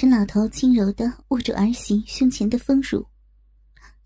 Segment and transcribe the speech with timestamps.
[0.00, 3.04] 沈老头轻柔的握住儿媳胸前的丰乳，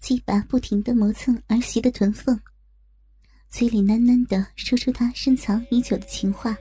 [0.01, 2.41] 鸡巴不停的磨蹭儿媳的臀缝，
[3.51, 6.57] 嘴里喃喃的说出他深藏已久的情话。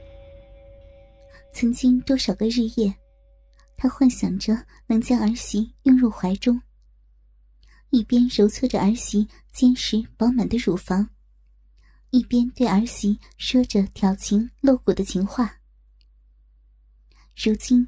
[1.54, 2.94] 曾经多少个日夜，
[3.78, 6.62] 他幻想着能将儿媳拥入怀中，
[7.90, 11.08] 一边揉搓着儿媳坚实饱满的乳房，
[12.10, 15.56] 一边对儿媳说着挑情露骨的情话。
[17.42, 17.88] 如今。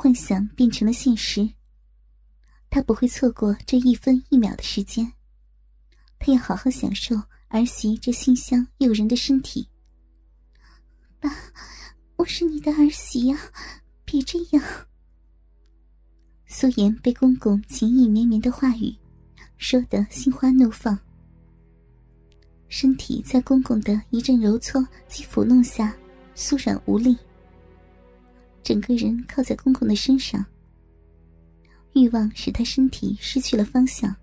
[0.00, 1.54] 幻想变成了现实，
[2.70, 5.12] 他不会错过这一分一秒的时间。
[6.20, 9.68] 他要好好享受儿媳这馨香诱人的身体。
[11.18, 11.28] 爸，
[12.14, 13.36] 我是你的儿媳呀，
[14.04, 14.64] 别这样。
[16.46, 18.94] 苏颜被公公情意绵绵的话语
[19.56, 20.96] 说得心花怒放，
[22.68, 25.92] 身体在公公的一阵揉搓及抚弄下
[26.36, 27.18] 酥软无力。
[28.68, 30.44] 整个人靠在公公的身上，
[31.94, 34.14] 欲望使他身体失去了方向，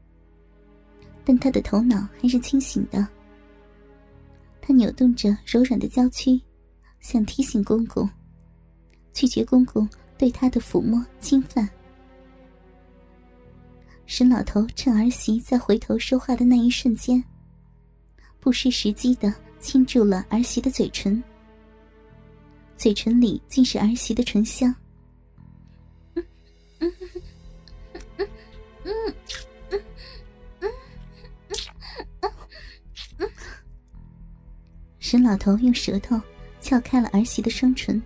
[1.24, 3.08] 但他的头脑还是清醒的。
[4.62, 6.40] 他扭动着柔软的娇躯，
[7.00, 8.08] 想提醒公公，
[9.14, 11.68] 拒绝公公对他的抚摸侵犯。
[14.06, 17.24] 沈老头趁儿媳在回头说话的那一瞬间，
[18.40, 21.24] 不失时机的亲住了儿媳的嘴唇。
[22.78, 24.74] 嘴唇里尽是儿媳的唇香。
[35.00, 36.20] 沈老头用舌头
[36.60, 38.02] 撬开了儿媳的双唇，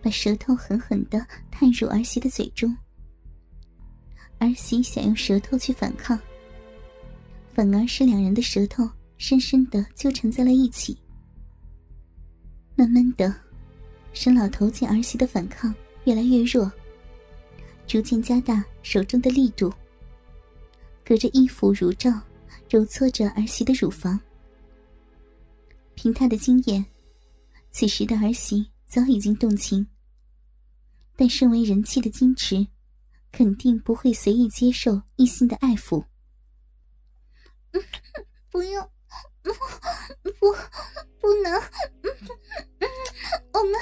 [0.00, 2.74] 把舌头狠狠的探入儿媳的嘴中。
[4.38, 6.18] 儿媳想用舌头去反抗，
[7.52, 10.96] 反而是两人的舌头深深的纠缠在了一起。
[12.74, 13.47] 慢慢的。
[14.20, 16.68] 沈老头见儿媳的反抗越来越弱，
[17.86, 19.72] 逐渐加大手中的力度，
[21.04, 22.10] 隔着衣服乳罩
[22.68, 24.18] 揉搓着儿媳的乳房。
[25.94, 26.84] 凭他的经验，
[27.70, 29.86] 此时的儿媳早已经动情，
[31.14, 32.66] 但身为人妻的矜持，
[33.30, 36.04] 肯定不会随意接受异性的爱抚。
[38.50, 38.90] 不用。
[40.40, 40.52] 不，
[41.20, 41.62] 不能，
[43.58, 43.72] 我们，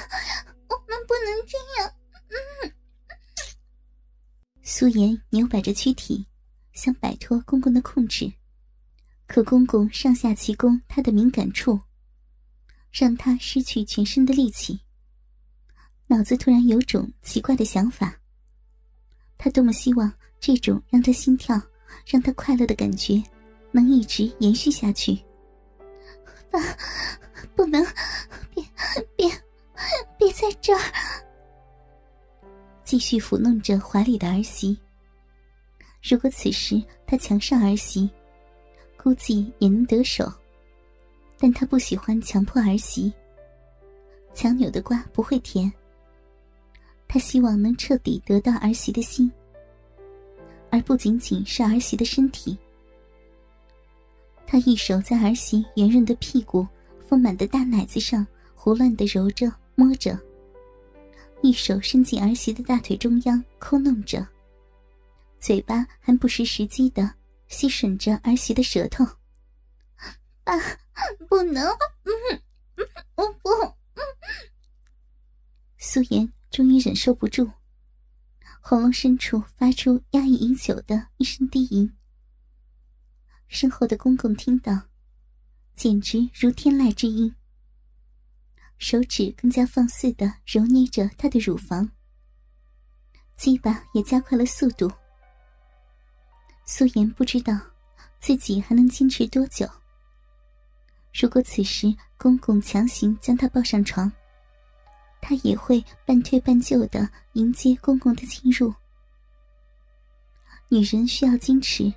[0.70, 1.92] 我们不能这样。
[4.62, 6.26] 苏颜扭摆着躯体，
[6.72, 8.32] 想摆脱公公的控制，
[9.26, 11.78] 可公公上下其攻她的敏感处，
[12.90, 14.80] 让她失去全身的力气。
[16.06, 18.18] 脑子突然有种奇怪的想法，
[19.36, 20.10] 他多么希望
[20.40, 21.60] 这种让他心跳、
[22.06, 23.22] 让他快乐的感觉，
[23.72, 25.22] 能一直延续下去。
[26.50, 26.60] 爸，
[27.54, 27.84] 不能，
[28.54, 28.64] 别
[29.16, 29.28] 别
[30.18, 30.80] 别在这儿！
[32.84, 34.78] 继续抚弄着怀里的儿媳。
[36.02, 38.08] 如果此时他强上儿媳，
[38.96, 40.32] 估计也能得手。
[41.38, 43.12] 但他不喜欢强迫儿媳。
[44.32, 45.70] 强扭的瓜不会甜。
[47.08, 49.30] 他希望能彻底得到儿媳的心，
[50.70, 52.56] 而不仅仅是儿媳的身体。
[54.46, 56.66] 他一手在儿媳圆润的屁股、
[57.06, 60.18] 丰满的大奶子上胡乱的揉着、摸着，
[61.42, 64.26] 一手伸进儿媳的大腿中央抠弄着，
[65.38, 67.14] 嘴巴还不失时机的
[67.46, 69.04] 吸吮着儿媳的舌头。
[70.42, 70.54] 爸，
[71.28, 71.66] 不能，
[73.16, 73.50] 我不。
[75.76, 77.50] 苏颜终于忍受不住，
[78.60, 81.92] 喉咙深处发出压抑已久的一声低吟。
[83.46, 84.88] 身后的公公听到，
[85.74, 87.34] 简直如天籁之音。
[88.78, 91.90] 手指更加放肆的揉捏着她的乳房，
[93.36, 94.90] 鸡巴也加快了速度。
[96.64, 97.58] 素颜不知道
[98.20, 99.68] 自己还能坚持多久。
[101.18, 104.10] 如果此时公公强行将她抱上床，
[105.20, 108.74] 她也会半推半就的迎接公公的进入。
[110.68, 111.92] 女人需要矜持。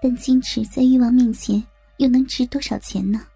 [0.00, 1.60] 但矜持在欲望面前
[1.96, 3.26] 又能值多少钱呢？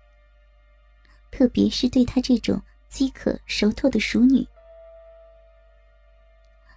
[1.32, 4.46] 特别是对她这种饥渴熟透的熟女。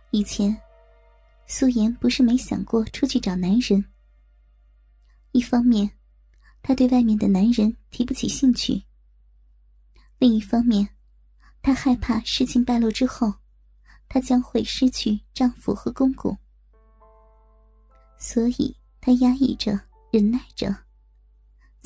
[0.10, 0.60] 以前，
[1.46, 3.86] 苏颜不是没想过出去找男人。
[5.34, 5.92] 一方面，
[6.64, 8.82] 她对外面的男人提不起兴趣；
[10.18, 10.90] 另一方面，
[11.62, 13.32] 她害怕事情败露之后，
[14.08, 16.36] 她将会失去丈夫和公公，
[18.18, 18.76] 所以。
[19.02, 19.80] 她压抑着，
[20.10, 20.76] 忍耐着，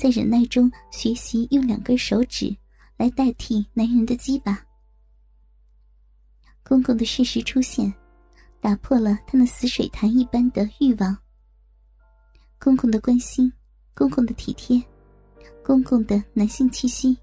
[0.00, 2.56] 在忍耐中学习用两根手指
[2.96, 4.64] 来代替男人的鸡巴。
[6.62, 7.92] 公公的事实出现，
[8.62, 11.14] 打破了他那死水潭一般的欲望。
[12.58, 13.52] 公公的关心，
[13.94, 14.82] 公公的体贴，
[15.62, 17.14] 公公的男性气息，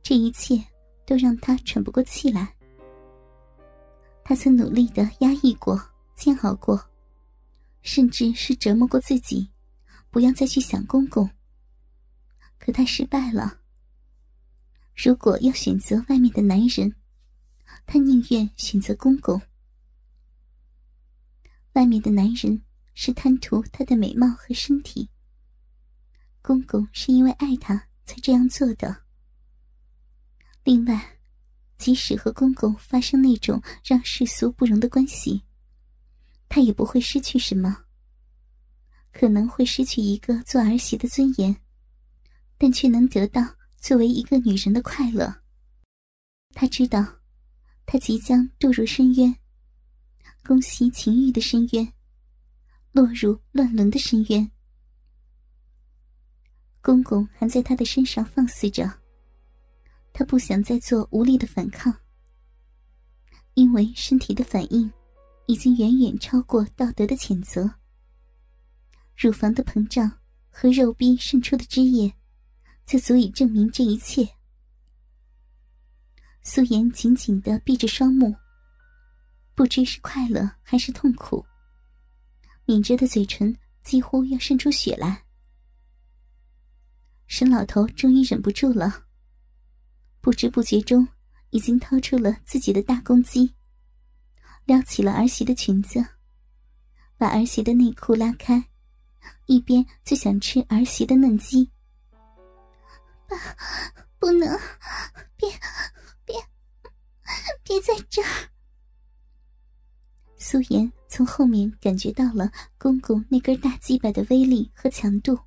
[0.00, 0.64] 这一切
[1.04, 2.54] 都让他喘不过气来。
[4.22, 5.76] 他曾努力的压抑过、
[6.14, 6.80] 煎熬过，
[7.82, 9.50] 甚至是折磨过自己，
[10.12, 11.28] 不要再去想公公。
[12.58, 13.60] 可他失败了。
[14.94, 16.94] 如果要选择外面的男人，
[17.86, 19.40] 他宁愿选择公公。
[21.72, 22.62] 外面的男人
[22.92, 25.08] 是贪图她的美貌和身体，
[26.42, 29.04] 公公是因为爱她才这样做的。
[30.62, 31.18] 另外，
[31.78, 35.42] 即使和公公发生那种让世俗不容的关系，
[36.50, 37.86] 她也不会失去什么。
[39.12, 41.54] 可能会失去一个做儿媳的尊严，
[42.58, 43.42] 但却能得到
[43.76, 45.42] 作为一个女人的快乐。
[46.54, 47.04] 她知道，
[47.86, 49.36] 她即将堕入深渊。
[50.44, 51.92] 攻袭情欲的深渊，
[52.90, 54.50] 落入乱伦的深渊。
[56.80, 58.90] 公公还在他的身上放肆着，
[60.12, 61.94] 他不想再做无力的反抗，
[63.54, 64.92] 因为身体的反应
[65.46, 67.72] 已经远远超过道德的谴责。
[69.22, 70.18] 乳房的膨胀
[70.50, 72.12] 和肉壁渗出的汁液，
[72.84, 74.28] 就足以证明这一切。
[76.42, 78.34] 素颜紧紧的闭着双目。
[79.54, 81.46] 不知是快乐还是痛苦，
[82.64, 85.22] 抿着的嘴唇几乎要渗出血来。
[87.28, 89.04] 沈老头终于忍不住了，
[90.20, 91.06] 不知不觉中
[91.50, 93.54] 已经掏出了自己的大公鸡，
[94.64, 96.04] 撩起了儿媳的裙子，
[97.16, 98.64] 把儿媳的内裤拉开，
[99.52, 101.70] 一边就想吃儿媳的嫩鸡。
[103.28, 103.36] 爸，
[104.18, 104.58] 不能，
[105.36, 105.48] 别，
[106.24, 106.34] 别，
[107.62, 108.48] 别在这儿。
[110.38, 115.38] 苏妍从后面感觉到了公公那根大鸡巴的威力和强度。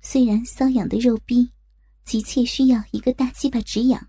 [0.00, 1.50] 虽然瘙痒的肉逼
[2.04, 4.08] 急切需要一个大鸡巴止痒，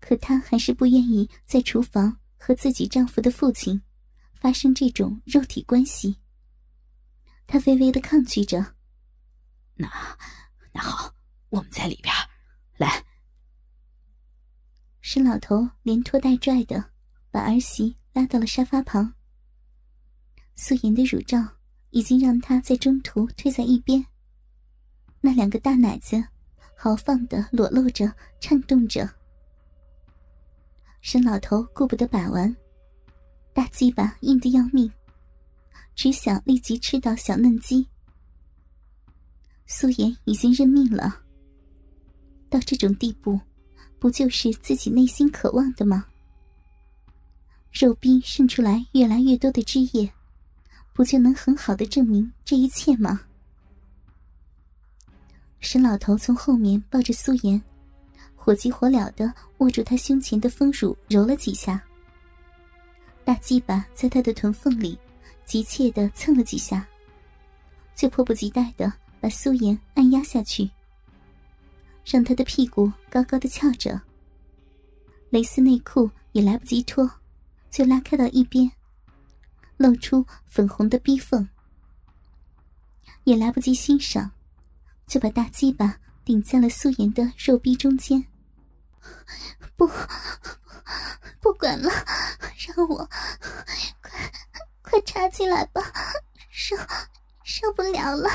[0.00, 3.82] 可她还是不愿意在厨房和自己丈夫的父亲
[4.34, 6.16] 发生这种肉体关系。
[7.46, 8.74] 他微微的抗拒着。
[9.74, 9.88] 那，
[10.72, 11.14] 那好，
[11.48, 12.14] 我们在里边，
[12.76, 13.04] 来。
[15.00, 16.96] 沈老头连拖带拽的。
[17.28, 19.12] 把儿媳拉到了沙发旁。
[20.54, 21.36] 素颜的乳罩
[21.90, 24.06] 已经让她在中途退在一边。
[25.20, 26.24] 那两个大奶子
[26.74, 28.10] 豪放的裸露着，
[28.40, 29.06] 颤动着。
[31.02, 32.56] 沈老头顾不得把玩，
[33.52, 34.90] 大鸡巴硬得要命，
[35.96, 37.88] 只想立即吃到小嫩鸡。
[39.66, 41.22] 素颜已经认命了。
[42.48, 43.40] 到这种地步，
[43.98, 46.06] 不就是自己内心渴望的吗？
[47.72, 50.08] 肉壁渗出来越来越多的汁液，
[50.92, 53.22] 不就能很好的证明这一切吗？
[55.60, 57.60] 沈老头从后面抱着苏颜，
[58.34, 61.82] 火急火燎的握住她胸前的丰乳揉了几下，
[63.24, 64.96] 大鸡巴在她的臀缝里
[65.46, 66.86] 急切的蹭了几下，
[67.94, 70.70] 就迫不及待的把苏颜按压下去，
[72.04, 73.98] 让她的屁股高高的翘着，
[75.30, 77.10] 蕾丝内裤也来不及脱。
[77.68, 78.72] 就拉开到一边，
[79.76, 81.46] 露出粉红的逼缝，
[83.24, 84.30] 也来不及欣赏，
[85.06, 88.24] 就把大鸡巴顶在了素颜的肉逼中间。
[89.76, 89.86] 不，
[91.38, 91.90] 不管了，
[92.66, 93.06] 让我
[94.00, 94.32] 快
[94.88, 95.82] 快插进来吧，
[96.48, 96.76] 受
[97.42, 98.30] 受不了了。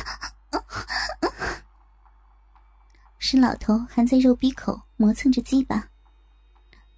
[3.17, 5.89] 是老头还在肉壁口磨蹭着鸡巴，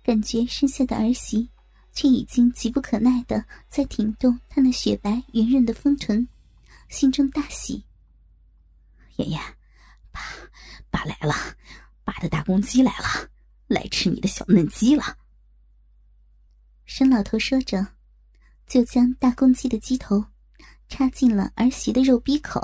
[0.03, 1.51] 感觉身下的儿媳。
[1.95, 6.27] 却已经急不可耐的在挺动他那雪白圆润的丰臀，
[6.89, 7.85] 心中大喜。
[9.17, 9.39] 妍妍，
[10.11, 10.19] 爸，
[10.89, 11.35] 爸来了，
[12.03, 13.29] 爸的大公鸡来了，
[13.67, 15.19] 来吃你的小嫩鸡了。
[16.85, 17.85] 沈老头说着，
[18.73, 20.25] 就将大公鸡的鸡头
[20.89, 22.59] 插进了儿媳的肉逼口。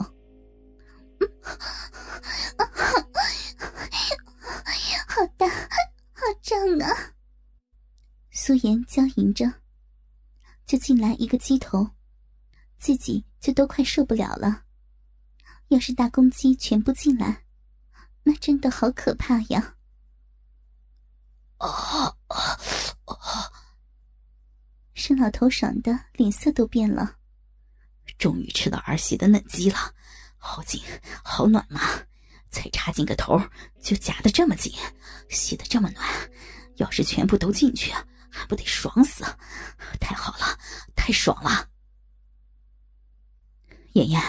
[5.08, 7.14] 好大，好胀啊！
[8.32, 9.54] 苏颜娇吟着，
[10.66, 11.92] 就进来一个鸡头，
[12.80, 14.64] 自己就都快受不了了。
[15.68, 17.44] 要是大公鸡全部进来，
[18.24, 19.76] 那真的好可怕呀！
[21.58, 22.60] 啊啊啊！
[25.00, 27.16] 沈老头爽的脸色都变了，
[28.18, 29.78] 终于吃到儿媳的嫩鸡了，
[30.38, 30.82] 好紧，
[31.24, 32.04] 好暖啊！
[32.52, 33.42] 才插进个头，
[33.82, 34.74] 就夹得这么紧，
[35.30, 36.06] 吸得这么暖，
[36.76, 37.94] 要是全部都进去。
[38.30, 39.24] 还不得爽死！
[40.02, 40.60] 太好了
[40.96, 41.70] 太爽了。
[43.94, 44.22] 妍妍，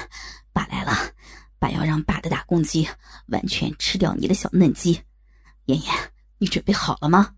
[0.52, 0.92] 爸来了，
[1.58, 2.88] 爸要让爸的大公鸡
[3.26, 5.02] 完全吃掉你的小嫩鸡。
[5.64, 7.34] 妍妍，你准备好了吗？